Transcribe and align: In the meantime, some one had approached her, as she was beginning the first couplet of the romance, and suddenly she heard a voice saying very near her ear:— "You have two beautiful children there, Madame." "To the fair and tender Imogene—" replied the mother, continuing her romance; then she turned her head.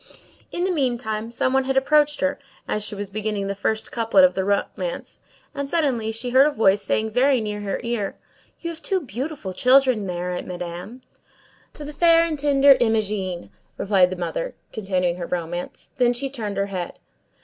In 0.51 0.63
the 0.63 0.71
meantime, 0.71 1.29
some 1.29 1.53
one 1.53 1.65
had 1.65 1.77
approached 1.77 2.21
her, 2.21 2.39
as 2.67 2.83
she 2.83 2.95
was 2.95 3.11
beginning 3.11 3.45
the 3.45 3.53
first 3.53 3.91
couplet 3.91 4.25
of 4.25 4.33
the 4.33 4.43
romance, 4.43 5.19
and 5.53 5.69
suddenly 5.69 6.11
she 6.11 6.31
heard 6.31 6.47
a 6.47 6.51
voice 6.51 6.81
saying 6.81 7.11
very 7.11 7.39
near 7.39 7.61
her 7.61 7.79
ear:— 7.83 8.15
"You 8.61 8.71
have 8.71 8.81
two 8.81 8.99
beautiful 9.01 9.53
children 9.53 10.07
there, 10.07 10.41
Madame." 10.41 11.01
"To 11.75 11.85
the 11.85 11.93
fair 11.93 12.25
and 12.25 12.39
tender 12.39 12.77
Imogene—" 12.79 13.51
replied 13.77 14.09
the 14.09 14.15
mother, 14.15 14.55
continuing 14.73 15.17
her 15.17 15.27
romance; 15.27 15.91
then 15.97 16.13
she 16.13 16.31
turned 16.31 16.57
her 16.57 16.65
head. 16.65 16.97